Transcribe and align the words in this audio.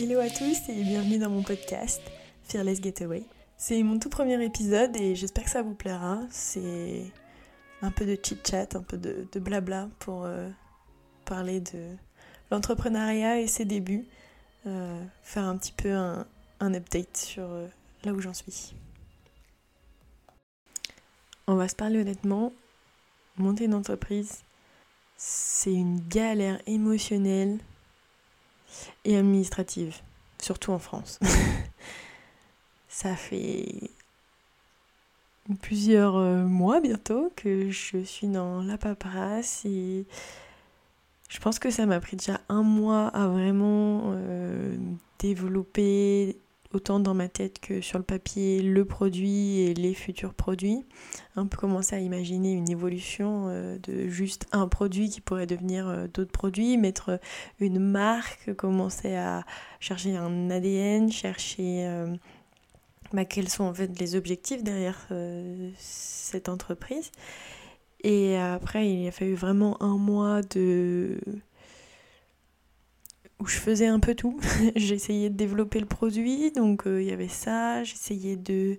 Hello 0.00 0.20
à 0.20 0.30
tous 0.30 0.68
et 0.68 0.84
bienvenue 0.84 1.18
dans 1.18 1.28
mon 1.28 1.42
podcast 1.42 2.00
Fearless 2.44 2.80
Getaway. 2.80 3.24
C'est 3.56 3.82
mon 3.82 3.98
tout 3.98 4.08
premier 4.08 4.40
épisode 4.44 4.94
et 4.96 5.16
j'espère 5.16 5.42
que 5.42 5.50
ça 5.50 5.62
vous 5.62 5.74
plaira. 5.74 6.20
C'est 6.30 7.10
un 7.82 7.90
peu 7.90 8.06
de 8.06 8.14
chit-chat, 8.14 8.76
un 8.76 8.82
peu 8.82 8.96
de, 8.96 9.26
blabla 9.40 9.88
pour 9.98 10.24
euh, 10.24 10.48
parler 11.24 11.58
de 11.58 11.96
l'entrepreneuriat 12.52 13.40
et 13.40 13.48
ses 13.48 13.64
débuts. 13.64 14.04
Euh, 14.68 15.02
faire 15.24 15.42
un 15.42 15.56
petit 15.56 15.72
peu 15.72 15.92
un, 15.92 16.24
update 16.60 17.16
sur 17.16 17.50
euh, 17.50 17.66
là 18.04 18.12
où 18.12 18.20
j'en 18.20 18.34
suis. 18.34 18.76
On 21.48 21.56
va 21.56 21.66
se 21.66 21.74
parler 21.74 22.02
honnêtement. 22.02 22.52
Monter 23.36 23.64
une 23.64 23.74
entreprise, 23.74 24.44
c'est 25.16 25.74
une 25.74 25.98
galère 26.06 26.62
émotionnelle 26.68 27.58
et 29.04 29.16
administrative, 29.16 29.96
surtout 30.40 30.72
en 30.72 30.78
France. 30.78 31.18
Ça 32.88 33.14
fait 33.14 33.90
plusieurs 35.62 36.16
euh, 36.16 36.44
mois 36.44 36.80
bientôt 36.80 37.32
que 37.36 37.70
je 37.70 37.98
suis 38.04 38.26
dans 38.26 38.62
la 38.62 38.76
paperasse 38.76 39.64
et 39.64 40.04
je 41.28 41.38
pense 41.40 41.58
que 41.58 41.70
ça 41.70 41.86
m'a 41.86 42.00
pris 42.00 42.16
déjà 42.16 42.40
un 42.48 42.62
mois 42.62 43.08
à 43.08 43.28
vraiment 43.28 44.12
euh, 44.14 44.76
développer 45.18 46.36
autant 46.72 47.00
dans 47.00 47.14
ma 47.14 47.28
tête 47.28 47.60
que 47.60 47.80
sur 47.80 47.98
le 47.98 48.04
papier 48.04 48.60
le 48.62 48.84
produit 48.84 49.60
et 49.60 49.74
les 49.74 49.94
futurs 49.94 50.34
produits. 50.34 50.84
Un 51.36 51.46
peu 51.46 51.56
commencer 51.56 51.96
à 51.96 52.00
imaginer 52.00 52.52
une 52.52 52.70
évolution 52.70 53.46
euh, 53.48 53.78
de 53.78 54.08
juste 54.08 54.46
un 54.52 54.68
produit 54.68 55.08
qui 55.08 55.20
pourrait 55.20 55.46
devenir 55.46 55.88
euh, 55.88 56.06
d'autres 56.08 56.32
produits, 56.32 56.76
mettre 56.76 57.20
une 57.60 57.78
marque, 57.78 58.54
commencer 58.54 59.14
à 59.14 59.44
chercher 59.80 60.16
un 60.16 60.50
ADN, 60.50 61.10
chercher 61.10 61.86
euh, 61.86 62.14
bah, 63.12 63.24
quels 63.24 63.48
sont 63.48 63.64
en 63.64 63.74
fait 63.74 63.98
les 63.98 64.14
objectifs 64.16 64.62
derrière 64.62 65.08
cette 65.76 66.48
entreprise. 66.48 67.10
Et 68.04 68.36
après, 68.36 68.88
il 68.88 69.08
a 69.08 69.10
fallu 69.10 69.34
vraiment 69.34 69.82
un 69.82 69.96
mois 69.96 70.42
de 70.42 71.18
où 73.40 73.46
je 73.46 73.56
faisais 73.56 73.86
un 73.86 74.00
peu 74.00 74.14
tout. 74.14 74.38
j'essayais 74.76 75.30
de 75.30 75.36
développer 75.36 75.80
le 75.80 75.86
produit, 75.86 76.50
donc 76.52 76.86
euh, 76.86 77.02
il 77.02 77.08
y 77.08 77.12
avait 77.12 77.28
ça, 77.28 77.84
j'essayais 77.84 78.36
de 78.36 78.78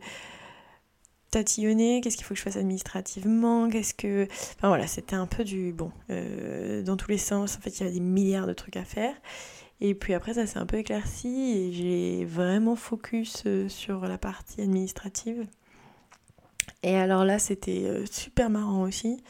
tatillonner, 1.32 2.02
qu'est-ce 2.02 2.18
qu'il 2.18 2.26
faut 2.26 2.34
que 2.34 2.40
je 2.40 2.44
fasse 2.44 2.58
administrativement, 2.58 3.70
qu'est-ce 3.70 3.94
que... 3.94 4.28
Enfin 4.58 4.68
voilà, 4.68 4.88
c'était 4.88 5.16
un 5.16 5.28
peu 5.28 5.44
du... 5.44 5.72
Bon, 5.72 5.92
euh, 6.10 6.82
dans 6.82 6.98
tous 6.98 7.12
les 7.12 7.20
sens, 7.20 7.56
en 7.56 7.62
fait, 7.62 7.70
il 7.70 7.82
y 7.82 7.84
avait 7.84 7.94
des 7.94 8.00
milliards 8.00 8.48
de 8.48 8.54
trucs 8.54 8.78
à 8.78 8.84
faire. 8.84 9.14
Et 9.80 9.94
puis 9.94 10.14
après, 10.14 10.34
ça 10.34 10.46
s'est 10.48 10.58
un 10.58 10.66
peu 10.66 10.78
éclairci 10.78 11.52
et 11.52 11.72
j'ai 11.72 12.26
vraiment 12.26 12.76
focus 12.76 13.44
euh, 13.46 13.70
sur 13.70 14.08
la 14.08 14.18
partie 14.18 14.62
administrative. 14.62 15.46
Et 16.82 16.96
alors 16.96 17.26
là, 17.26 17.40
c'était 17.40 18.04
super 18.10 18.50
marrant 18.50 18.84
aussi. 18.84 19.22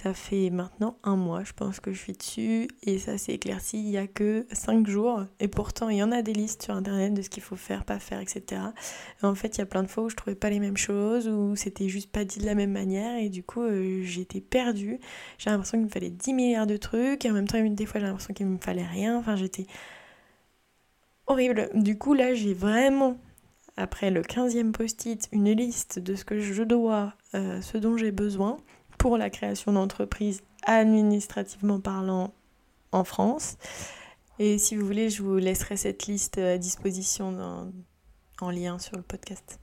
Ça 0.00 0.14
fait 0.14 0.50
maintenant 0.50 0.96
un 1.02 1.16
mois, 1.16 1.42
je 1.42 1.52
pense 1.52 1.80
que 1.80 1.92
je 1.92 1.98
suis 1.98 2.12
dessus 2.12 2.68
et 2.84 2.98
ça 2.98 3.18
s'est 3.18 3.32
éclairci 3.32 3.78
il 3.78 3.90
y 3.90 3.96
a 3.96 4.06
que 4.06 4.46
5 4.52 4.86
jours. 4.86 5.24
Et 5.40 5.48
pourtant, 5.48 5.88
il 5.88 5.96
y 5.96 6.02
en 6.04 6.12
a 6.12 6.22
des 6.22 6.34
listes 6.34 6.62
sur 6.62 6.74
internet 6.74 7.14
de 7.14 7.20
ce 7.20 7.28
qu'il 7.28 7.42
faut 7.42 7.56
faire, 7.56 7.84
pas 7.84 7.98
faire, 7.98 8.20
etc. 8.20 8.62
en 9.24 9.34
fait, 9.34 9.56
il 9.56 9.58
y 9.58 9.62
a 9.62 9.66
plein 9.66 9.82
de 9.82 9.88
fois 9.88 10.04
où 10.04 10.08
je 10.08 10.14
trouvais 10.14 10.36
pas 10.36 10.50
les 10.50 10.60
mêmes 10.60 10.76
choses, 10.76 11.26
où 11.26 11.56
c'était 11.56 11.88
juste 11.88 12.12
pas 12.12 12.24
dit 12.24 12.38
de 12.38 12.46
la 12.46 12.54
même 12.54 12.70
manière 12.70 13.18
et 13.18 13.28
du 13.28 13.42
coup, 13.42 13.62
euh, 13.62 14.02
j'étais 14.04 14.40
perdue. 14.40 15.00
J'ai 15.36 15.50
l'impression 15.50 15.78
qu'il 15.78 15.86
me 15.86 15.90
fallait 15.90 16.10
10 16.10 16.32
milliards 16.32 16.68
de 16.68 16.76
trucs 16.76 17.24
et 17.24 17.30
en 17.32 17.34
même 17.34 17.48
temps, 17.48 17.60
des 17.60 17.86
fois, 17.86 17.98
j'ai 17.98 18.06
l'impression 18.06 18.34
qu'il 18.34 18.46
me 18.46 18.58
fallait 18.58 18.86
rien. 18.86 19.18
Enfin, 19.18 19.34
j'étais 19.34 19.66
horrible. 21.26 21.70
Du 21.74 21.98
coup, 21.98 22.14
là, 22.14 22.34
j'ai 22.34 22.54
vraiment 22.54 23.16
après 23.76 24.12
le 24.12 24.22
15e 24.22 24.70
post-it, 24.70 25.28
une 25.32 25.50
liste 25.50 25.98
de 25.98 26.14
ce 26.14 26.24
que 26.24 26.38
je 26.38 26.62
dois, 26.62 27.14
euh, 27.34 27.60
ce 27.62 27.78
dont 27.78 27.96
j'ai 27.96 28.12
besoin 28.12 28.58
pour 28.98 29.16
la 29.16 29.30
création 29.30 29.72
d'entreprise 29.72 30.42
administrativement 30.64 31.80
parlant 31.80 32.34
en 32.92 33.04
France. 33.04 33.56
Et 34.38 34.58
si 34.58 34.76
vous 34.76 34.86
voulez, 34.86 35.10
je 35.10 35.22
vous 35.22 35.36
laisserai 35.36 35.76
cette 35.76 36.06
liste 36.06 36.38
à 36.38 36.58
disposition 36.58 37.70
en 38.40 38.50
lien 38.50 38.78
sur 38.78 38.96
le 38.96 39.02
podcast. 39.02 39.58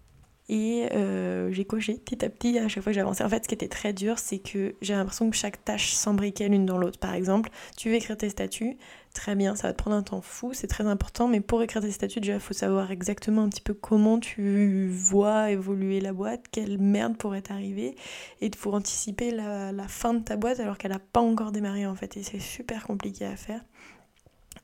Et 0.47 0.87
euh, 0.93 1.51
j'ai 1.51 1.65
coché 1.65 1.95
petit 1.95 2.23
à 2.23 2.29
petit 2.29 2.59
à 2.59 2.67
chaque 2.67 2.83
fois 2.83 2.91
que 2.91 2.95
j'avançais. 2.95 3.23
En 3.23 3.29
fait, 3.29 3.43
ce 3.43 3.47
qui 3.47 3.55
était 3.55 3.67
très 3.67 3.93
dur, 3.93 4.19
c'est 4.19 4.37
que 4.37 4.75
j'ai 4.81 4.93
l'impression 4.93 5.29
que 5.29 5.35
chaque 5.35 5.63
tâche 5.65 5.93
s'embriquait 5.93 6.47
l'une 6.49 6.67
dans 6.67 6.77
l'autre. 6.77 6.99
Par 6.99 7.15
exemple, 7.15 7.49
tu 7.77 7.89
veux 7.89 7.95
écrire 7.95 8.15
tes 8.15 8.29
statuts, 8.29 8.77
très 9.15 9.33
bien, 9.33 9.55
ça 9.55 9.69
va 9.69 9.73
te 9.73 9.77
prendre 9.77 9.95
un 9.95 10.03
temps 10.03 10.21
fou, 10.21 10.53
c'est 10.53 10.67
très 10.67 10.85
important, 10.85 11.27
mais 11.27 11.41
pour 11.41 11.63
écrire 11.63 11.81
tes 11.81 11.89
statuts, 11.89 12.19
déjà, 12.19 12.35
il 12.35 12.39
faut 12.39 12.53
savoir 12.53 12.91
exactement 12.91 13.41
un 13.41 13.49
petit 13.49 13.61
peu 13.61 13.73
comment 13.73 14.19
tu 14.19 14.87
vois 14.89 15.49
évoluer 15.49 15.99
la 15.99 16.13
boîte, 16.13 16.43
quelle 16.51 16.77
merde 16.77 17.17
pourrait 17.17 17.41
t'arriver, 17.41 17.95
et 18.41 18.45
il 18.45 18.55
faut 18.55 18.73
anticiper 18.73 19.31
la, 19.31 19.87
fin 19.87 20.13
de 20.13 20.23
ta 20.23 20.35
boîte 20.35 20.59
alors 20.59 20.77
qu'elle 20.77 20.91
n'a 20.91 20.99
pas 20.99 21.21
encore 21.21 21.51
démarré 21.51 21.87
en 21.87 21.95
fait, 21.95 22.17
et 22.17 22.23
c'est 22.23 22.39
super 22.39 22.85
compliqué 22.85 23.25
à 23.25 23.35
faire. 23.35 23.61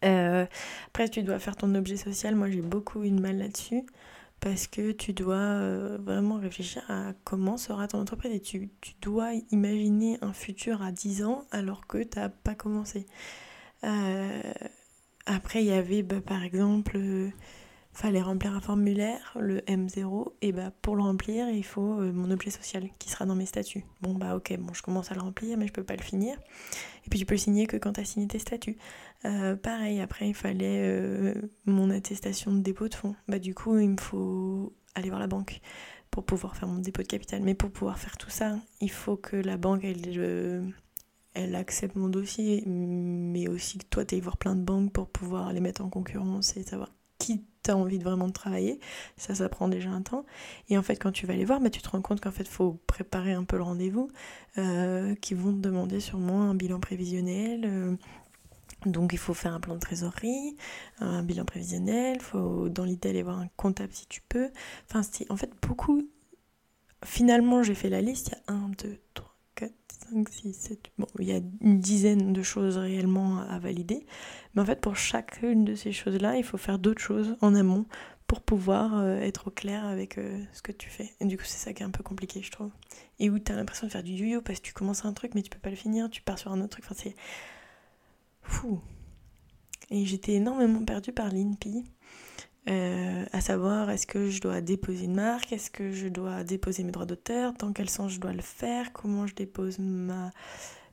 Euh, 0.03 0.45
après, 0.87 1.09
tu 1.09 1.23
dois 1.23 1.39
faire 1.39 1.55
ton 1.55 1.73
objet 1.73 1.95
social, 1.95 2.35
moi 2.35 2.49
j'ai 2.49 2.61
beaucoup 2.61 3.03
eu 3.03 3.09
de 3.09 3.19
mal 3.19 3.37
là-dessus 3.37 3.83
parce 4.41 4.65
que 4.67 4.91
tu 4.91 5.13
dois 5.13 5.35
euh, 5.35 5.97
vraiment 6.01 6.37
réfléchir 6.37 6.83
à 6.89 7.13
comment 7.23 7.57
sera 7.57 7.87
ton 7.87 8.01
entreprise 8.01 8.33
et 8.33 8.39
tu, 8.39 8.69
dois 8.99 9.33
imaginer 9.51 10.17
un 10.21 10.33
futur 10.33 10.81
à 10.81 10.91
10 10.91 11.23
ans 11.23 11.45
alors 11.51 11.87
que 11.87 11.99
tu 12.03 12.17
n'as 12.19 12.29
pas 12.29 12.55
commencé. 12.55 13.05
Euh, 13.83 14.41
après, 15.27 15.63
il 15.63 15.67
y 15.67 15.71
avait 15.71 16.01
bah, 16.01 16.21
par 16.21 16.43
exemple, 16.43 16.97
euh, 16.97 17.29
fallait 17.93 18.21
remplir 18.21 18.55
un 18.55 18.61
formulaire, 18.61 19.37
le 19.39 19.59
M0, 19.61 20.33
et 20.41 20.51
bah, 20.51 20.71
pour 20.81 20.95
le 20.95 21.03
remplir, 21.03 21.49
il 21.49 21.63
faut 21.63 21.99
mon 21.99 22.31
objet 22.31 22.49
social 22.49 22.89
qui 22.99 23.09
sera 23.09 23.25
dans 23.25 23.35
mes 23.35 23.45
statuts. 23.45 23.83
Bon, 24.01 24.13
bah 24.13 24.35
ok, 24.35 24.57
bon, 24.59 24.73
je 24.73 24.81
commence 24.81 25.11
à 25.11 25.15
le 25.15 25.21
remplir, 25.21 25.57
mais 25.57 25.67
je 25.67 25.73
peux 25.73 25.83
pas 25.83 25.95
le 25.95 26.01
finir. 26.01 26.37
Et 27.05 27.09
puis 27.09 27.19
tu 27.19 27.25
peux 27.25 27.33
le 27.33 27.39
signer 27.39 27.67
que 27.67 27.77
quand 27.77 27.93
tu 27.93 28.01
as 28.01 28.05
signé 28.05 28.27
tes 28.27 28.39
statuts. 28.39 28.77
Euh, 29.25 29.55
pareil, 29.55 30.01
après, 30.01 30.29
il 30.29 30.33
fallait 30.33 30.81
euh, 30.83 31.33
mon 31.65 31.89
attestation 31.89 32.51
de 32.51 32.59
dépôt 32.59 32.87
de 32.87 32.95
fonds. 32.95 33.15
Bah, 33.27 33.39
du 33.39 33.53
coup, 33.53 33.77
il 33.77 33.89
me 33.89 33.99
faut 33.99 34.73
aller 34.95 35.09
voir 35.09 35.19
la 35.19 35.27
banque 35.27 35.59
pour 36.09 36.25
pouvoir 36.25 36.55
faire 36.55 36.67
mon 36.67 36.79
dépôt 36.79 37.01
de 37.01 37.07
capital. 37.07 37.41
Mais 37.41 37.53
pour 37.53 37.71
pouvoir 37.71 37.97
faire 37.97 38.17
tout 38.17 38.29
ça, 38.29 38.57
il 38.81 38.91
faut 38.91 39.15
que 39.15 39.35
la 39.35 39.57
banque, 39.57 39.83
elle, 39.83 40.01
euh, 40.17 40.67
elle 41.33 41.55
accepte 41.55 41.95
mon 41.95 42.09
dossier, 42.09 42.63
mais 42.65 43.47
aussi 43.47 43.77
que 43.77 43.85
toi, 43.85 44.05
tu 44.05 44.19
voir 44.19 44.37
plein 44.37 44.55
de 44.55 44.63
banques 44.63 44.91
pour 44.91 45.09
pouvoir 45.09 45.53
les 45.53 45.61
mettre 45.61 45.83
en 45.83 45.89
concurrence 45.89 46.57
et 46.57 46.63
savoir 46.63 46.91
qui 47.17 47.45
t'as 47.63 47.73
envie 47.73 47.99
de 47.99 48.03
vraiment 48.03 48.27
de 48.27 48.33
travailler. 48.33 48.79
Ça, 49.17 49.35
ça 49.35 49.49
prend 49.49 49.67
déjà 49.67 49.89
un 49.89 50.01
temps. 50.01 50.25
Et 50.69 50.77
en 50.77 50.83
fait, 50.83 50.95
quand 50.95 51.11
tu 51.11 51.25
vas 51.25 51.35
les 51.35 51.45
voir, 51.45 51.59
bah, 51.59 51.69
tu 51.69 51.81
te 51.81 51.89
rends 51.89 52.01
compte 52.01 52.21
qu'en 52.21 52.31
fait, 52.31 52.47
faut 52.47 52.79
préparer 52.87 53.33
un 53.33 53.43
peu 53.43 53.57
le 53.57 53.63
rendez-vous, 53.63 54.09
qui 55.21 55.33
vont 55.33 55.53
te 55.53 55.59
demander 55.59 55.99
sûrement 55.99 56.49
un 56.49 56.55
bilan 56.55 56.79
prévisionnel, 56.79 57.97
donc 58.85 59.13
il 59.13 59.19
faut 59.19 59.33
faire 59.33 59.53
un 59.53 59.59
plan 59.59 59.75
de 59.75 59.79
trésorerie, 59.79 60.57
un 60.99 61.21
bilan 61.23 61.45
prévisionnel, 61.45 62.19
faut 62.19 62.67
dans 62.67 62.83
l'idée 62.83 63.09
aller 63.09 63.23
voir 63.23 63.39
un 63.39 63.47
comptable 63.55 63.93
si 63.93 64.07
tu 64.07 64.21
peux. 64.27 64.49
Enfin, 64.89 65.01
en 65.29 65.37
fait 65.37 65.51
beaucoup. 65.61 66.09
Finalement, 67.05 67.63
j'ai 67.63 67.75
fait 67.75 67.89
la 67.89 68.01
liste, 68.01 68.29
il 68.29 68.53
y 68.53 68.57
a 68.57 68.59
1, 68.59 68.69
2, 68.83 68.99
3, 69.13 69.30
4, 69.55 69.71
5, 70.11 70.29
6, 70.29 70.53
7. 70.53 70.91
Bon, 70.97 71.07
il 71.19 71.27
y 71.27 71.33
a 71.33 71.39
une 71.61 71.79
dizaine 71.79 72.33
de 72.33 72.43
choses 72.43 72.77
réellement 72.77 73.39
à 73.39 73.59
valider. 73.59 74.05
Mais 74.53 74.61
en 74.61 74.65
fait, 74.65 74.81
pour 74.81 74.95
chacune 74.95 75.65
de 75.65 75.75
ces 75.75 75.91
choses-là, 75.91 76.37
il 76.37 76.43
faut 76.43 76.57
faire 76.57 76.79
d'autres 76.79 77.01
choses 77.01 77.35
en 77.41 77.55
amont 77.55 77.85
pour 78.27 78.41
pouvoir 78.41 78.97
euh, 78.97 79.19
être 79.19 79.49
au 79.49 79.51
clair 79.51 79.85
avec 79.85 80.17
euh, 80.17 80.41
ce 80.53 80.61
que 80.61 80.71
tu 80.71 80.89
fais. 80.89 81.11
Et 81.19 81.25
du 81.25 81.37
coup, 81.37 81.43
c'est 81.45 81.57
ça 81.57 81.73
qui 81.73 81.83
est 81.83 81.85
un 81.85 81.91
peu 81.91 82.03
compliqué, 82.03 82.41
je 82.41 82.51
trouve. 82.51 82.71
Et 83.19 83.29
où 83.29 83.39
tu 83.39 83.51
as 83.51 83.55
l'impression 83.55 83.87
de 83.87 83.91
faire 83.91 84.03
du 84.03 84.13
yo-yo 84.13 84.41
parce 84.41 84.59
que 84.59 84.65
tu 84.65 84.73
commences 84.73 85.03
un 85.03 85.13
truc, 85.13 85.35
mais 85.35 85.41
tu 85.41 85.49
peux 85.49 85.59
pas 85.59 85.69
le 85.69 85.75
finir, 85.75 86.09
tu 86.09 86.21
pars 86.21 86.39
sur 86.39 86.51
un 86.51 86.61
autre 86.61 86.69
truc. 86.69 86.85
Enfin, 86.85 86.95
c'est 86.97 87.15
Fou. 88.41 88.79
Et 89.89 90.05
j'étais 90.05 90.33
énormément 90.33 90.83
perdue 90.85 91.11
par 91.11 91.29
l'INPI. 91.29 91.83
Euh, 92.69 93.10
à 93.31 93.41
savoir 93.41 93.89
est-ce 93.89 94.07
que 94.07 94.29
je 94.29 94.41
dois 94.41 94.61
déposer 94.61 95.05
une 95.05 95.15
marque, 95.15 95.51
est-ce 95.53 95.71
que 95.71 95.91
je 95.91 96.07
dois 96.07 96.43
déposer 96.43 96.83
mes 96.83 96.91
droits 96.91 97.05
d'auteur, 97.05 97.53
dans 97.53 97.73
quel 97.73 97.89
sens 97.89 98.11
je 98.11 98.19
dois 98.19 98.33
le 98.33 98.41
faire, 98.41 98.93
comment 98.93 99.27
je 99.27 99.35
dépose 99.35 99.79
ma, 99.79 100.31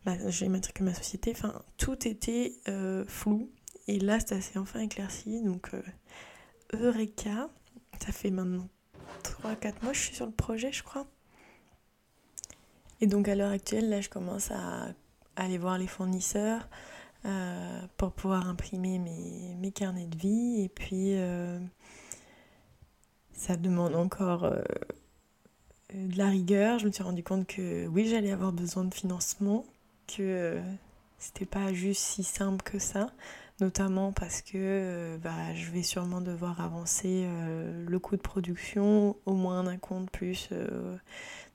ma 0.05 0.17
que 0.17 0.83
ma 0.83 0.95
société, 0.95 1.33
enfin 1.35 1.63
tout 1.77 2.07
était 2.07 2.55
euh, 2.69 3.05
flou. 3.07 3.51
Et 3.87 3.99
là 3.99 4.21
ça 4.21 4.41
s'est 4.41 4.59
enfin 4.59 4.81
éclairci. 4.81 5.43
Donc 5.43 5.71
euh, 5.75 5.83
Eureka, 6.75 7.49
ça 8.01 8.13
fait 8.13 8.31
maintenant 8.31 8.69
3-4 9.23 9.83
mois 9.83 9.93
je 9.93 10.01
suis 10.01 10.15
sur 10.15 10.27
le 10.27 10.33
projet 10.33 10.73
je 10.73 10.83
crois. 10.83 11.07
Et 13.01 13.07
donc 13.07 13.29
à 13.29 13.35
l'heure 13.35 13.53
actuelle 13.53 13.89
là 13.89 14.01
je 14.01 14.09
commence 14.09 14.51
à 14.51 14.89
aller 15.37 15.59
voir 15.59 15.79
les 15.79 15.87
fournisseurs, 15.87 16.69
euh, 17.27 17.81
pour 17.97 18.13
pouvoir 18.13 18.49
imprimer 18.49 19.01
mes, 19.01 19.73
carnets 19.73 20.07
de 20.07 20.17
vie. 20.17 20.63
Et 20.63 20.69
puis, 20.69 21.15
euh, 21.17 21.59
ça 23.39 23.57
demande 23.57 23.95
encore 23.95 24.45
euh, 24.45 24.61
de 25.95 26.19
la 26.19 26.29
rigueur. 26.29 26.79
Je 26.79 26.87
me 26.87 26.93
suis 26.93 27.03
rendu 27.03 27.23
compte 27.23 27.47
que 27.47 27.87
oui, 27.87 28.09
j'allais 28.09 28.33
avoir 28.33 28.53
besoin 28.53 28.85
de 28.85 28.93
financement, 28.93 29.65
que 30.07 30.61
c'était 31.19 31.47
pas 31.47 31.73
juste 31.73 32.03
si 32.03 32.25
simple 32.25 32.63
que 32.63 32.79
ça. 32.79 33.11
notamment 33.61 34.13
parce 34.13 34.43
que 34.43 34.53
euh, 34.55 35.19
bah, 35.19 35.55
je 35.55 35.71
vais 35.71 35.83
sûrement 35.83 36.21
devoir 36.21 36.61
avancer 36.61 37.25
euh, 37.27 37.85
le 37.89 37.99
coût 37.99 38.17
de 38.17 38.23
production 38.23 39.17
au 39.27 39.35
moins 39.35 39.65
d'un 39.65 39.79
compte 39.79 40.11
plus 40.11 40.49
euh, 40.53 40.97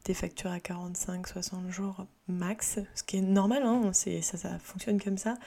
des 0.05 0.13
factures 0.13 0.51
à 0.51 0.57
45-60 0.57 1.69
jours 1.69 2.05
max, 2.27 2.79
ce 2.94 3.03
qui 3.03 3.17
est 3.17 3.21
normal, 3.21 3.63
hein, 3.63 3.91
ça, 3.94 4.38
ça 4.38 4.59
fonctionne 4.59 5.01
comme 5.01 5.17
ça. 5.17 5.38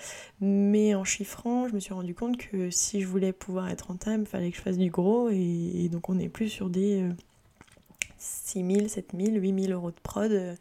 Mais 0.41 0.94
en 0.94 1.05
chiffrant, 1.05 1.69
je 1.69 1.75
me 1.75 1.81
suis 1.81 1.93
rendu 1.93 2.14
compte 2.14 2.38
que 2.38 2.70
si 2.70 3.03
je 3.03 3.06
voulais 3.06 3.32
pouvoir 3.32 3.69
être 3.69 3.88
rentable, 3.88 4.23
il 4.23 4.29
fallait 4.29 4.50
que 4.50 4.56
je 4.56 4.62
fasse 4.62 4.79
du 4.79 4.91
gros 4.91 5.29
et, 5.31 5.88
donc 5.91 6.08
on 6.08 6.19
est 6.19 6.29
plus 6.29 6.49
sur 6.49 6.70
des 6.70 7.06
6 8.19 8.64
000, 8.67 8.88
7 8.88 9.12
000, 9.14 9.37
8 9.37 9.64
000 9.67 9.73
euros 9.73 9.91
de 9.91 10.00
prod 10.03 10.56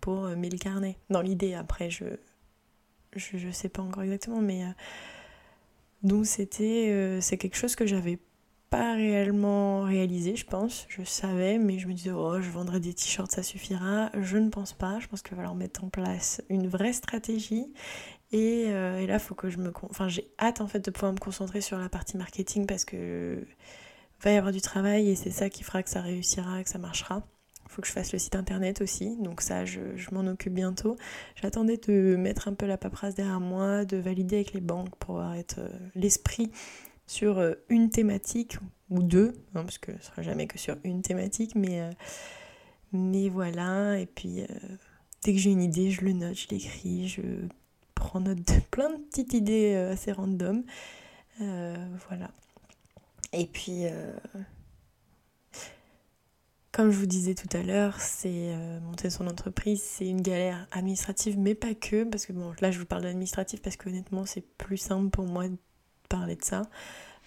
pour 0.00 0.28
1000 0.28 0.58
carnets. 0.58 0.96
Dans 1.10 1.22
l'idée, 1.22 1.54
après, 1.54 1.90
je, 1.90 2.04
je, 3.16 3.36
je 3.36 3.50
sais 3.50 3.68
pas 3.68 3.82
encore 3.82 4.02
exactement, 4.04 4.40
mais 4.40 4.64
donc 6.04 6.26
c'était 6.26 6.90
euh, 6.90 7.20
c'est 7.22 7.38
quelque 7.38 7.56
chose 7.56 7.74
que 7.74 7.86
j'avais 7.86 8.18
pas 8.76 8.94
réellement 8.94 9.82
réalisé, 9.82 10.34
je 10.34 10.44
pense. 10.44 10.86
Je 10.88 11.04
savais, 11.04 11.58
mais 11.58 11.78
je 11.78 11.86
me 11.86 11.92
disais, 11.92 12.10
oh, 12.10 12.40
je 12.40 12.50
vendrai 12.50 12.80
des 12.80 12.92
t-shirts, 12.92 13.30
ça 13.30 13.44
suffira. 13.44 14.10
Je 14.20 14.36
ne 14.36 14.48
pense 14.48 14.72
pas. 14.72 14.98
Je 14.98 15.06
pense 15.06 15.22
qu'il 15.22 15.30
va 15.30 15.36
falloir 15.36 15.54
mettre 15.54 15.84
en 15.84 15.88
place 15.88 16.42
une 16.48 16.66
vraie 16.66 16.92
stratégie. 16.92 17.72
Et, 18.32 18.64
euh, 18.68 18.98
et 18.98 19.06
là, 19.06 19.20
faut 19.20 19.36
que 19.36 19.48
je 19.48 19.58
me. 19.58 19.72
Enfin, 19.90 20.08
j'ai 20.08 20.28
hâte 20.40 20.60
en 20.60 20.66
fait 20.66 20.84
de 20.84 20.90
pouvoir 20.90 21.12
me 21.12 21.18
concentrer 21.18 21.60
sur 21.60 21.78
la 21.78 21.88
partie 21.88 22.16
marketing 22.16 22.66
parce 22.66 22.84
que 22.84 23.46
va 24.20 24.32
y 24.32 24.36
avoir 24.36 24.52
du 24.52 24.60
travail 24.60 25.08
et 25.08 25.14
c'est 25.14 25.30
ça 25.30 25.50
qui 25.50 25.62
fera 25.62 25.82
que 25.84 25.90
ça 25.90 26.00
réussira, 26.00 26.64
que 26.64 26.68
ça 26.68 26.78
marchera 26.78 27.22
faut 27.74 27.82
que 27.82 27.88
je 27.88 27.92
fasse 27.92 28.12
le 28.12 28.20
site 28.20 28.36
internet 28.36 28.80
aussi, 28.80 29.16
donc 29.20 29.40
ça 29.40 29.64
je, 29.64 29.80
m'en 30.12 30.26
occupe 30.30 30.54
bientôt. 30.54 30.96
J'attendais 31.42 31.76
de 31.76 32.14
mettre 32.14 32.46
un 32.46 32.54
peu 32.54 32.66
la 32.66 32.76
paperasse 32.76 33.16
derrière 33.16 33.40
moi, 33.40 33.84
de 33.84 33.96
valider 33.96 34.36
avec 34.36 34.52
les 34.52 34.60
banques 34.60 34.94
pour 35.00 35.20
être 35.32 35.58
euh, 35.58 35.68
l'esprit 35.96 36.52
sur 37.06 37.38
euh, 37.38 37.54
une 37.68 37.90
thématique 37.90 38.58
ou 38.90 39.02
deux, 39.02 39.32
hein, 39.54 39.62
parce 39.62 39.78
que 39.78 39.92
ce 39.98 40.06
sera 40.06 40.22
jamais 40.22 40.46
que 40.46 40.58
sur 40.58 40.76
une 40.84 41.02
thématique, 41.02 41.54
mais, 41.54 41.80
euh, 41.80 41.90
mais 42.92 43.28
voilà, 43.28 43.98
et 43.98 44.06
puis 44.06 44.44
dès 45.22 45.32
que 45.32 45.38
j'ai 45.38 45.50
une 45.50 45.62
idée, 45.62 45.90
je 45.90 46.04
le 46.04 46.12
note, 46.12 46.34
je 46.34 46.48
l'écris, 46.48 47.08
je 47.08 47.22
prends 47.94 48.20
note 48.20 48.38
de 48.38 48.60
plein 48.70 48.90
de 48.90 48.98
petites 48.98 49.32
idées 49.34 49.74
assez 49.74 50.12
random. 50.12 50.64
voilà. 51.38 52.30
Et 53.32 53.46
puis, 53.46 53.86
comme 56.74 56.90
je 56.90 56.98
vous 56.98 57.06
disais 57.06 57.36
tout 57.36 57.48
à 57.56 57.62
l'heure, 57.62 58.00
c'est 58.00 58.52
euh, 58.52 58.80
monter 58.80 59.08
son 59.08 59.28
entreprise, 59.28 59.80
c'est 59.80 60.08
une 60.08 60.22
galère 60.22 60.66
administrative, 60.72 61.38
mais 61.38 61.54
pas 61.54 61.72
que, 61.72 62.02
parce 62.02 62.26
que 62.26 62.32
bon, 62.32 62.52
là 62.60 62.72
je 62.72 62.80
vous 62.80 62.84
parle 62.84 63.02
d'administratif 63.02 63.62
parce 63.62 63.76
que 63.76 63.88
honnêtement 63.88 64.26
c'est 64.26 64.40
plus 64.40 64.76
simple 64.76 65.08
pour 65.10 65.24
moi 65.24 65.44
parler 66.16 66.36
de 66.36 66.44
ça, 66.44 66.62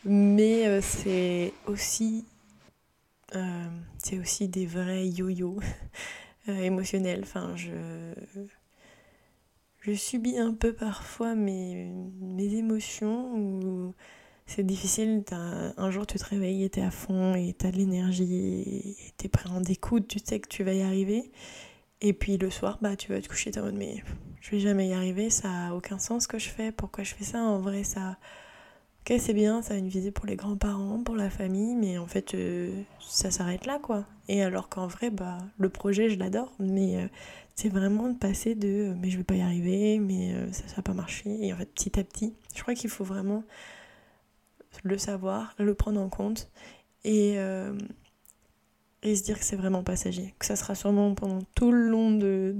mais 0.06 0.68
euh, 0.68 0.82
c'est 0.82 1.54
aussi 1.66 2.26
euh, 3.36 3.68
c'est 3.98 4.18
aussi 4.20 4.48
des 4.48 4.66
vrais 4.66 5.08
yo-yo 5.08 5.60
émotionnels. 6.48 7.22
Enfin, 7.24 7.54
je 7.56 7.72
je 9.82 9.94
subis 9.94 10.38
un 10.38 10.54
peu 10.54 10.74
parfois 10.74 11.36
mes, 11.36 11.92
mes 12.20 12.56
émotions 12.56 13.36
ou 13.36 13.94
c'est 14.46 14.66
difficile. 14.66 15.24
Un 15.32 15.92
jour, 15.92 16.08
tu 16.08 16.18
te 16.18 16.26
réveilles 16.26 16.64
et 16.64 16.70
t'es 16.70 16.82
à 16.82 16.92
fond 16.92 17.36
et 17.36 17.54
t'as 17.54 17.72
de 17.72 17.78
l'énergie 17.78 18.96
et 19.00 19.14
t'es 19.18 19.30
prêt 19.30 19.50
en 19.50 19.62
découdre, 19.62 20.08
tu 20.08 20.20
sais 20.24 20.40
que 20.40 20.48
tu 20.48 20.64
vas 20.64 20.74
y 20.74 20.82
arriver. 20.82 21.32
Et 22.02 22.14
puis 22.14 22.38
le 22.38 22.50
soir, 22.50 22.80
bah, 22.82 22.96
tu 22.96 23.12
vas 23.12 23.22
te 23.22 23.28
coucher, 23.28 23.52
t'es 23.52 23.60
en 23.60 23.64
mode, 23.64 23.76
mais 23.76 24.04
je 24.42 24.52
vais 24.52 24.60
jamais 24.60 24.88
y 24.90 24.94
arriver, 24.94 25.30
ça 25.30 25.68
a 25.68 25.74
aucun 25.74 26.00
sens 26.00 26.24
ce 26.24 26.28
que 26.28 26.40
je 26.40 26.50
fais, 26.50 26.72
pourquoi 26.72 27.04
je 27.04 27.14
fais 27.16 27.24
ça? 27.26 27.40
En 27.42 27.60
vrai, 27.60 27.84
ça. 27.84 28.18
Ok, 29.10 29.16
c'est 29.22 29.34
bien, 29.34 29.62
ça 29.62 29.74
a 29.74 29.78
une 29.78 29.88
visée 29.88 30.12
pour 30.12 30.26
les 30.26 30.36
grands-parents, 30.36 31.02
pour 31.02 31.16
la 31.16 31.30
famille, 31.30 31.76
mais 31.76 31.98
en 31.98 32.08
fait, 32.08 32.34
euh, 32.34 32.84
ça 33.00 33.32
s'arrête 33.32 33.66
là, 33.66 33.80
quoi. 33.80 34.06
Et 34.28 34.44
alors 34.44 34.68
qu'en 34.68 34.86
vrai, 34.86 35.12
bah, 35.12 35.38
le 35.58 35.70
projet, 35.70 36.10
je 36.10 36.20
l'adore, 36.20 36.54
mais 36.60 36.98
euh, 36.98 37.08
c'est 37.56 37.70
vraiment 37.70 38.10
de 38.10 38.18
passer 38.18 38.54
de 38.54 38.68
euh, 38.68 38.96
mais 39.00 39.10
je 39.10 39.18
vais 39.18 39.24
pas 39.24 39.36
y 39.36 39.42
arriver, 39.42 39.98
mais 40.00 40.36
ça, 40.52 40.68
ça 40.68 40.76
va 40.76 40.82
pas 40.82 40.94
marcher. 40.94 41.30
Et 41.42 41.54
en 41.54 41.56
fait, 41.56 41.68
petit 41.68 41.98
à 41.98 42.04
petit, 42.04 42.34
je 42.54 42.62
crois 42.62 42.74
qu'il 42.74 42.90
faut 42.90 43.06
vraiment 43.06 43.46
le 44.84 44.98
savoir, 44.98 45.56
le 45.58 45.74
prendre 45.74 46.02
en 46.02 46.10
compte 46.10 46.50
et, 47.06 47.36
se 49.06 49.24
dire 49.24 49.40
que 49.40 49.46
c'est 49.46 49.56
vraiment 49.56 49.84
passager, 49.84 50.36
que 50.38 50.46
ça 50.46 50.58
sera 50.58 50.76
sûrement 50.76 51.16
pendant 51.16 51.40
tout 51.56 51.72
le 51.72 51.88
long 51.88 52.12
de, 52.12 52.58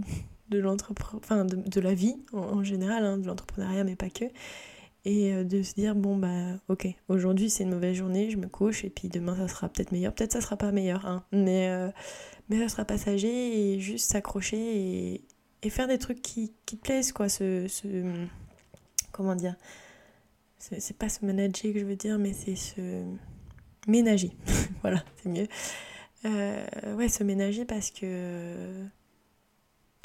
de 0.48 0.66
enfin 0.66 1.44
de, 1.44 1.82
la 1.82 1.94
vie 1.94 2.16
en, 2.32 2.64
général, 2.64 3.04
hein, 3.04 3.18
de 3.18 3.28
l'entrepreneuriat 3.28 3.84
mais 3.84 3.98
pas 3.98 4.10
que, 4.10 4.24
et 5.06 5.34
euh, 5.34 5.44
de 5.44 5.64
se 5.64 5.74
dire 5.74 5.96
bon 5.96 6.18
bah 6.18 6.60
ok, 6.68 6.88
aujourd'hui 7.08 7.50
c'est 7.50 7.64
une 7.64 7.72
mauvaise 7.72 7.96
journée, 7.96 8.30
je 8.30 8.38
me 8.38 8.48
couche 8.48 8.84
et 8.84 8.90
puis 8.90 9.08
demain 9.10 9.36
ça 9.36 9.48
sera 9.48 9.70
peut-être 9.70 9.92
meilleur, 9.92 10.14
peut-être 10.14 10.34
ça 10.34 10.42
sera 10.42 10.58
pas 10.58 10.72
meilleur, 10.72 11.06
hein, 11.06 11.24
mais, 11.32 11.70
euh, 11.70 11.90
mais 12.50 12.60
ça 12.60 12.70
sera 12.70 12.86
passager 12.86 13.74
et 13.74 13.80
juste 13.80 14.12
s'accrocher 14.12 14.58
et, 14.58 15.22
et, 15.64 15.70
faire 15.70 15.88
des 15.88 15.98
trucs 15.98 16.22
qui, 16.22 16.54
qui 16.66 16.78
te 16.78 16.84
plaisent 16.84 17.12
quoi, 17.12 17.30
ce, 17.30 17.68
ce 17.68 17.88
comment 19.12 19.36
dire 19.36 19.56
c'est 20.60 20.98
pas 20.98 21.08
se 21.08 21.24
manager 21.26 21.72
que 21.72 21.80
je 21.80 21.86
veux 21.86 21.96
dire, 21.96 22.18
mais 22.18 22.34
c'est 22.34 22.56
se 22.56 23.04
ménager. 23.88 24.32
voilà, 24.82 25.04
c'est 25.22 25.30
mieux. 25.30 25.48
Euh, 26.26 26.96
ouais, 26.96 27.10
se 27.10 27.24
ménager 27.24 27.64
parce 27.64 27.92
que 27.92 28.86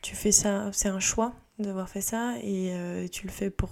tu 0.02 0.14
fais 0.14 0.30
ça, 0.30 0.70
c'est 0.72 0.88
un 0.88 1.00
choix 1.00 1.34
d'avoir 1.58 1.88
fait 1.88 2.00
ça 2.00 2.34
et 2.42 3.08
tu 3.10 3.26
le 3.26 3.32
fais 3.32 3.50
pour 3.50 3.70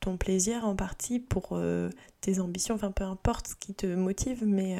ton 0.00 0.16
plaisir 0.16 0.64
en 0.64 0.76
partie, 0.76 1.20
pour 1.20 1.50
euh, 1.52 1.90
tes 2.20 2.40
ambitions, 2.40 2.74
enfin 2.74 2.90
peu 2.90 3.04
importe 3.04 3.48
ce 3.48 3.54
qui 3.56 3.74
te 3.74 3.86
motive, 3.86 4.44
mais 4.46 4.78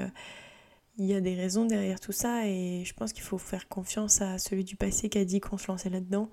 il 0.99 1.07
y 1.07 1.15
a 1.15 1.21
des 1.21 1.35
raisons 1.35 1.65
derrière 1.65 2.01
tout 2.01 2.13
ça 2.13 2.47
et 2.47 2.85
je 2.85 2.95
pense 2.95 3.13
qu'il 3.13 3.23
faut 3.23 3.39
faire 3.39 3.69
confiance 3.69 4.21
à 4.21 4.39
celui 4.39 4.65
du 4.65 4.77
passé 4.77 5.09
qui 5.09 5.19
a 5.19 5.25
dit 5.25 5.41
qu'on 5.41 5.59
se 5.59 5.69
lançait 5.69 5.91
là-dedans 5.91 6.29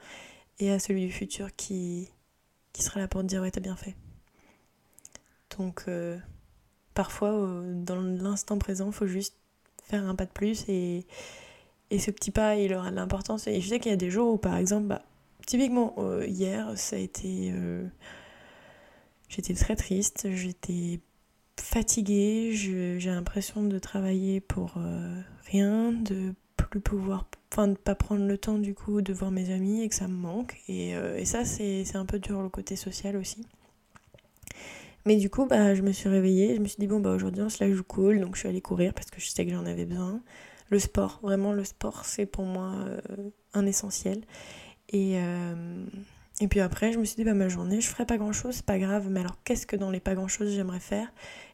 et 0.60 0.72
à 0.72 0.80
celui 0.80 1.06
du 1.06 1.12
futur 1.12 1.56
qui, 1.56 2.10
qui 2.74 2.82
sera 2.84 3.00
là 3.00 3.08
pour 3.08 3.22
te 3.22 3.28
dire 3.28 3.42
ouais 3.42 3.52
t'as 3.52 3.62
bien 3.62 3.76
fait. 3.76 3.96
Donc 5.58 5.84
euh, 5.88 6.18
parfois, 6.94 7.32
dans 7.74 8.02
l'instant 8.02 8.58
présent, 8.58 8.88
il 8.88 8.94
faut 8.94 9.08
juste 9.08 9.36
faire 9.84 10.04
un 10.08 10.16
pas 10.16 10.26
de 10.26 10.32
plus 10.32 10.66
et, 10.68 11.06
et 11.92 12.00
ce 12.00 12.10
petit 12.10 12.32
pas, 12.32 12.56
il 12.56 12.74
aura 12.74 12.90
de 12.90 12.96
l'importance. 12.96 13.48
Et 13.48 13.62
je 13.62 13.70
sais 13.70 13.80
qu'il 13.80 13.92
y 13.92 13.94
a 13.94 13.98
des 13.98 14.10
jours 14.10 14.34
où, 14.34 14.38
par 14.38 14.56
exemple, 14.58 14.88
bah, 14.88 15.04
typiquement 15.46 15.94
euh, 16.00 16.26
hier, 16.26 16.78
ça 16.78 16.96
a 16.96 17.00
été... 17.00 17.54
Euh, 19.26 19.30
j'étais 19.30 19.54
très 19.54 19.76
triste, 19.76 20.28
j'étais 20.34 21.00
fatiguée, 21.60 22.52
j'ai 22.54 23.10
l'impression 23.10 23.64
de 23.64 23.80
travailler 23.80 24.42
pour 24.42 24.78
rien, 25.46 25.92
de 25.94 26.34
plus 26.58 26.82
pouvoir, 26.82 27.28
enfin 27.52 27.70
de 27.70 27.76
pas 27.76 27.96
prendre 27.96 28.26
le 28.26 28.38
temps 28.38 28.58
du 28.58 28.74
coup 28.74 29.02
de 29.02 29.14
voir 29.14 29.32
mes 29.32 29.52
amis 29.54 29.82
et 29.82 29.90
que 29.90 29.96
ça 29.96 30.08
me 30.08 30.16
manque. 30.16 30.62
Et, 30.68 30.92
et 30.92 31.26
ça 31.26 31.46
c'est 31.46 31.96
un 31.96 32.06
peu 32.06 32.20
dur 32.20 32.42
le 32.42 32.50
côté 32.50 32.76
social 32.76 33.16
aussi. 33.16 33.46
Mais 35.06 35.18
du 35.18 35.30
coup, 35.30 35.46
bah, 35.46 35.76
je 35.76 35.84
me 35.84 35.92
suis 35.92 36.10
réveillée, 36.10 36.56
je 36.56 36.62
me 36.62 36.66
suis 36.66 36.78
dit, 36.80 36.88
bon, 36.88 37.00
bah, 37.00 37.12
aujourd'hui, 37.12 37.44
on 37.44 37.50
se 37.50 37.64
la 37.64 37.72
joue 37.72 37.84
cool, 37.84 38.20
donc 38.20 38.36
je 38.36 38.40
suis 38.40 38.50
allée 38.50 38.62
courir 38.62 38.94
parce 38.94 39.12
que 39.12 39.22
je 39.22 39.28
sais 39.28 39.46
que 39.46 39.52
j'en 39.52 39.66
avais 39.66 39.86
besoin. 39.86 40.22
Le 40.70 40.80
sport, 40.80 41.20
vraiment, 41.22 41.54
le 41.54 41.64
sport, 41.64 42.06
c'est 42.06 42.26
pour 42.26 42.46
moi 42.46 42.74
euh, 42.88 43.30
un 43.54 43.68
essentiel. 43.68 44.22
Et, 44.90 45.18
euh, 45.18 45.86
et 46.42 46.48
puis 46.50 46.60
après, 46.60 46.92
je 46.92 47.00
me 47.00 47.06
suis 47.06 47.16
dit, 47.16 47.24
bah, 47.24 47.34
ma 47.34 47.48
journée, 47.48 47.80
je 47.80 47.88
ferai 47.88 48.06
pas 48.06 48.18
grand 48.18 48.34
chose, 48.34 48.56
c'est 48.56 48.66
pas 48.66 48.78
grave, 48.78 49.08
mais 49.10 49.22
alors 49.22 49.38
qu'est-ce 49.46 49.66
que 49.66 49.78
dans 49.78 49.90
les 49.90 50.02
pas 50.02 50.16
grand 50.16 50.28
chose 50.28 50.54
j'aimerais 50.54 50.82
faire? 50.82 51.08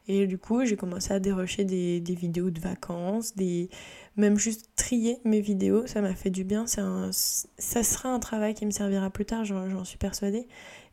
Et 0.07 0.25
du 0.25 0.39
coup, 0.39 0.65
j'ai 0.65 0.75
commencé 0.75 1.13
à 1.13 1.19
dérocher 1.19 1.63
des, 1.65 2.01
vidéos 2.15 2.49
de 2.49 2.59
vacances, 2.59 3.35
des... 3.35 3.69
même 4.17 4.39
juste 4.39 4.71
trier 4.75 5.19
mes 5.23 5.39
vidéos, 5.39 5.85
ça 5.85 6.01
m'a 6.01 6.15
fait 6.15 6.31
du 6.31 6.43
bien. 6.43 6.65
Ça 6.65 7.11
sera 7.11 8.09
un 8.09 8.19
travail 8.19 8.55
qui 8.55 8.65
me 8.65 8.71
servira 8.71 9.11
plus 9.11 9.25
tard, 9.25 9.45
j'en 9.45 9.83
suis 9.83 9.99
persuadée. 9.99 10.47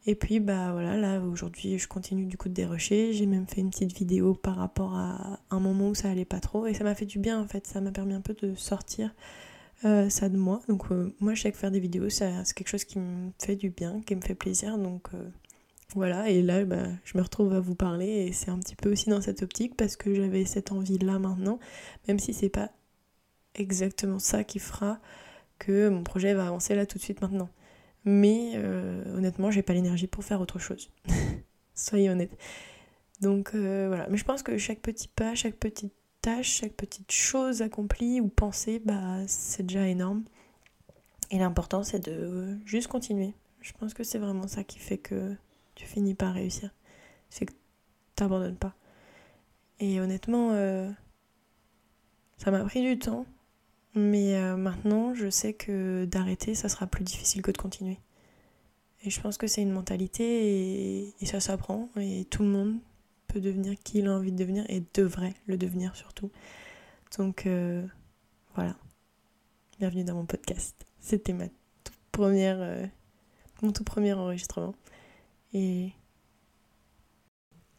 Et 0.07 0.15
puis 0.15 0.41
bah 0.41 0.73
voilà, 0.73 0.97
là 0.97 1.21
aujourd'hui 1.21 1.79
je 1.79 1.87
continue 1.89 2.25
du 2.27 2.37
coup 2.37 2.49
de 2.49 2.55
dérocher. 2.55 3.13
J'ai 3.13 3.27
même 3.27 3.47
fait 3.47 3.61
une 3.61 3.71
petite 3.71 3.93
vidéo 3.93 4.33
par 4.35 4.57
rapport 4.57 4.95
à 4.95 5.41
un 5.51 5.61
moment 5.61 5.89
où 5.89 5.95
ça 5.95 6.09
allait 6.09 6.25
pas 6.25 6.41
trop. 6.41 6.67
Et 6.67 6.75
ça 6.75 6.85
m'a 6.85 6.95
fait 6.95 7.05
du 7.07 7.19
bien 7.19 7.41
en 7.41 7.47
fait, 7.49 7.67
ça 7.67 7.81
m'a 7.81 7.91
permis 7.91 8.15
un 8.15 8.21
peu 8.21 8.35
de 8.35 8.55
sortir 8.55 9.11
euh, 9.85 10.09
ça 10.09 10.29
de 10.29 10.37
moi. 10.37 10.61
Donc 10.69 10.91
euh, 10.91 11.15
moi 11.21 11.35
je 11.35 11.43
sais 11.43 11.53
que 11.53 11.59
faire 11.59 11.71
des 11.71 11.81
vidéos 11.81 12.09
c'est 12.09 12.33
quelque 12.55 12.69
chose 12.69 12.85
qui 12.85 12.99
me 12.99 13.31
fait 13.39 13.57
du 13.57 13.71
bien, 13.71 14.01
qui 14.07 14.17
me 14.17 14.21
fait 14.21 14.35
plaisir. 14.35 14.77
Donc 14.79 15.09
euh, 15.15 15.29
voilà, 15.95 16.29
et 16.31 16.43
là 16.43 16.65
bah, 16.65 16.89
je 17.05 17.17
me 17.17 17.23
retrouve 17.23 17.53
à 17.55 17.61
vous 17.61 17.75
parler 17.75 18.07
et 18.07 18.33
c'est 18.33 18.51
un 18.51 18.59
petit 18.59 18.77
peu 18.77 18.91
aussi 18.91 19.09
dans 19.09 19.21
cette 19.21 19.43
optique 19.43 19.77
parce 19.77 19.97
que 19.97 20.15
j'avais 20.15 20.45
cette 20.45 20.73
envie 20.73 20.99
là 20.99 21.19
maintenant, 21.19 21.61
même 22.09 22.19
si 22.19 22.35
c'est 22.35 22.49
pas 22.49 22.71
exactement 23.55 24.19
ça 24.19 24.45
qui 24.45 24.59
fera 24.59 24.99
que 25.59 25.89
mon 25.89 26.03
projet 26.03 26.35
va 26.35 26.47
avancer 26.47 26.75
là 26.75 26.87
tout 26.87 26.99
de 26.99 27.03
suite 27.03 27.23
maintenant. 27.23 27.49
Mais 28.05 28.57
honnêtement, 29.15 29.51
j'ai 29.51 29.63
pas 29.63 29.75
l'énergie 29.75 30.07
pour 30.07 30.25
faire 30.25 30.41
autre 30.41 30.59
chose. 30.59 30.91
Soyez 31.75 32.09
honnête. 32.09 32.31
Donc 33.21 33.55
voilà. 33.55 34.07
Mais 34.09 34.17
je 34.17 34.25
pense 34.25 34.43
que 34.43 34.57
chaque 34.57 34.81
petit 34.81 35.09
pas, 35.09 35.35
chaque 35.35 35.57
petite 35.57 35.93
tâche, 36.23 36.51
chaque 36.61 36.75
petite 36.75 37.13
chose 37.13 37.63
accomplie 37.63 38.21
ou 38.21 38.29
pensée, 38.29 38.81
bah, 38.85 39.27
c'est 39.27 39.65
déjà 39.65 39.87
énorme. 39.87 40.25
Et 41.31 41.39
l'important, 41.39 41.83
c'est 41.83 42.01
de 42.01 42.59
juste 42.65 42.89
continuer. 42.89 43.35
Je 43.61 43.73
pense 43.73 43.95
que 43.95 44.05
c'est 44.05 44.19
vraiment 44.19 44.47
ça 44.47 44.65
qui 44.65 44.79
fait 44.79 44.99
que 44.99 45.35
tu 45.75 45.87
finis 45.87 46.15
par 46.15 46.35
réussir. 46.35 46.71
c'est 47.31 47.47
que 47.47 47.53
t'abandonnes 48.15 48.57
pas. 48.57 48.75
Et 49.81 50.01
honnêtement, 50.01 50.51
euh, 50.53 50.91
ça 52.37 52.51
m'a 52.51 52.65
pris 52.65 52.83
du 52.83 52.99
temps, 52.99 53.27
mais 53.95 54.37
euh, 54.37 54.57
maintenant 54.57 55.15
je 55.15 55.31
sais 55.31 55.53
que 55.53 56.05
d'arrêter, 56.05 56.55
ça 56.55 56.69
sera 56.69 56.87
plus 56.87 57.05
difficile 57.05 57.43
que 57.43 57.51
de 57.51 57.59
continuer. 57.59 57.99
Et 59.05 59.11
je 59.11 59.21
pense 59.21 59.39
que 59.39 59.47
c'est 59.47 59.63
une 59.63 59.71
mentalité 59.71 61.13
et, 61.21 61.27
ça 61.27 61.39
s'apprend 61.41 61.89
et 61.97 62.25
tout 62.25 62.43
le 62.43 62.49
monde 62.49 62.79
peut 63.29 63.41
devenir 63.41 63.79
qui 63.85 63.99
il 63.99 64.09
a 64.09 64.13
envie 64.13 64.33
de 64.33 64.37
devenir 64.37 64.65
et 64.69 64.83
devrait 64.95 65.35
le 65.47 65.57
devenir 65.57 65.95
surtout. 65.95 66.31
Donc 67.17 67.47
euh, 67.47 67.87
voilà. 68.55 68.75
Bienvenue 69.79 70.05
dans 70.05 70.15
mon 70.15 70.27
podcast. 70.27 70.75
C'était 70.99 71.33
ma 71.33 71.47
toute 71.47 71.99
première, 72.11 72.89
mon 73.63 73.71
tout 73.73 73.85
premier 73.85 74.13
enregistrement. 74.13 74.75
Et, 75.53 75.93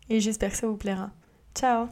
et 0.07 0.19
j'espère 0.21 0.51
que 0.51 0.57
ça 0.57 0.67
vous 0.67 0.77
plaira. 0.77 1.11
Ciao 1.53 1.89